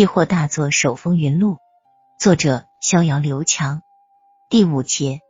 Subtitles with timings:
[0.00, 1.58] 期货大作手风云录，
[2.18, 3.82] 作者逍遥刘强。
[4.48, 5.20] 第五节，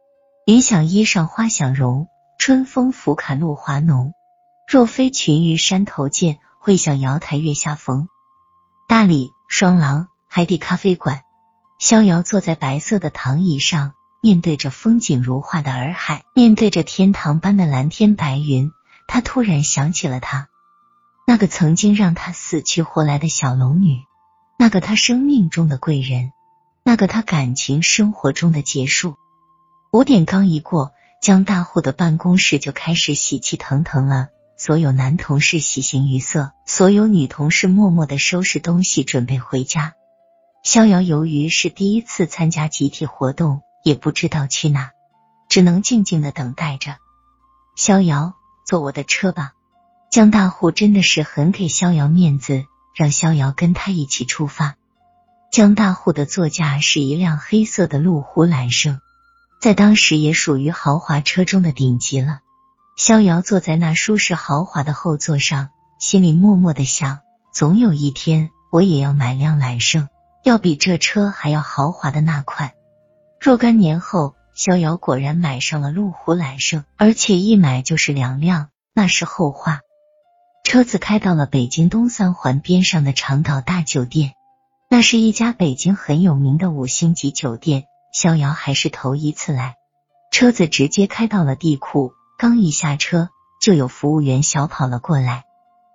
[0.47, 2.07] 云想衣裳花想容，
[2.39, 4.13] 春风拂槛露华浓。
[4.69, 8.07] 若非群玉山头见，会向瑶台月下逢。
[8.87, 11.23] 大理双廊海底咖啡馆，
[11.81, 18.71] 逍遥坐在白色的躺椅上，面对着风景如画的洱海，面对着天堂般的蓝天白云，
[19.09, 20.47] 他突然想起了他。
[21.27, 24.05] 那个曾经让他死去活来的小龙女，
[24.61, 26.33] 那个他生命中的贵人，
[26.85, 29.17] 那个他感情生活中的结束。
[29.91, 30.93] 五点刚一过，
[31.23, 34.29] 江大户的办公室就开始喜气腾腾了。
[34.59, 39.95] 所有男同事喜形于色，所有女同事默默的收拾东西准备回家。
[40.63, 44.91] 逍遥由于是第一次参加集体活动，也不知道去哪，
[45.49, 46.97] 只能静静的等待着。
[47.77, 48.35] 逍遥，
[48.67, 49.53] 坐我的车吧。
[50.11, 54.77] 江大户真的是很给逍遥面子，让逍遥跟他一起出发。
[55.53, 59.01] 江大户的座驾是一辆黑色的路虎揽胜，
[59.61, 62.41] 在当时也属于豪华车中的顶级了。
[62.97, 67.21] 逍遥坐在那舒适豪华的后座上，心里默默的想：
[67.53, 70.09] 总有一天，我也要买辆揽胜，
[70.45, 72.73] 要比这车还要豪华的那款。
[73.41, 79.81] 若干年后，逍遥果然买上了路虎揽胜，而且一买就是两辆，那是后话。
[80.71, 84.35] 车子开到了北京东三环边上的长岛大酒店，
[84.89, 87.87] 那是一家北京很有名的五星级酒店。
[88.13, 89.75] 逍遥还是头一次来，
[90.31, 95.43] 车子直接开到了地库，刚一下车，就有服务员小跑了过来：“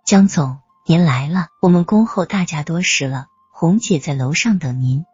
[0.06, 5.06] 江总，您来了，我们恭候大家多时了，红姐在楼上等您。”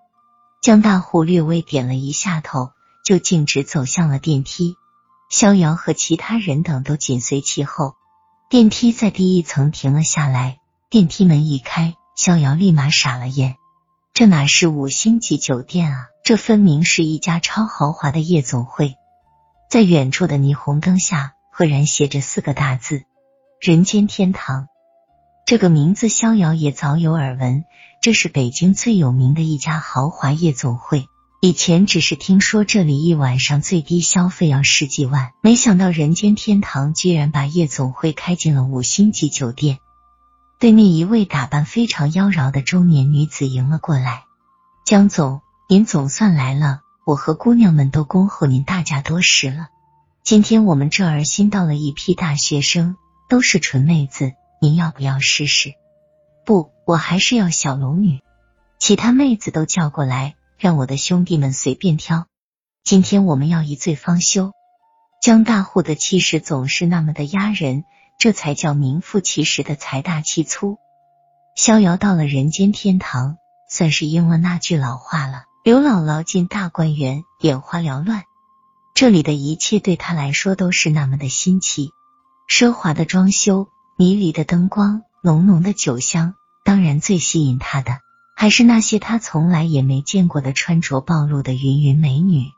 [0.64, 2.72] 江大户略微点了一下头，
[3.06, 4.76] 就径直走向了电梯。
[5.30, 7.94] 逍遥和其他人等都紧随其后。
[8.52, 13.56] 电梯在第一层停了下来，电梯门一开，逍遥立马傻了眼。
[14.14, 16.08] 这哪是五星级酒店啊？
[16.26, 18.96] 这分明是一家超豪华的夜总会。
[19.70, 23.06] 在远处的霓虹灯下，赫然写着四个大字
[23.62, 24.68] “人间天堂”。
[25.48, 27.64] 这个名字，逍遥也早有耳闻。
[28.02, 31.06] 这是北京最有名的一家豪华夜总会。
[31.44, 39.80] 以前只是听说这里一晚上最低消费要十几万，没想到人间天堂居然把夜总会开进了五星级酒店。
[40.60, 44.26] 对面一位打扮非常妖娆的中年女子迎了过来
[44.86, 49.70] ：“江总，您总算来了，我和姑娘们都恭候您大驾多时了。
[50.24, 52.98] 今天我们这儿新到了一批大学生，
[53.28, 55.74] 都是纯妹子，您要不要试试？
[56.46, 58.20] 不，我还是要小龙女。
[58.78, 62.28] 其他妹子都叫过来。”让我的兄弟们随便挑，
[62.84, 64.52] 今天我们要一醉方休。
[65.20, 67.84] 江大户的气势总是那么的压人，
[68.20, 70.78] 这才叫名副其实的财大气粗。
[71.56, 73.38] 逍遥到了人间天堂，
[73.72, 78.26] 算是应了那句老话了：刘姥姥进大观园，眼花缭乱。
[78.94, 81.90] 这里的一切对她来说都是那么的新奇，
[82.48, 83.68] 奢华的装修，
[83.98, 87.98] 迷离的灯光，浓浓的酒香，当然最吸引她的。
[88.42, 92.54] 还是那些他从来也没见过的穿着暴露的芸芸美女。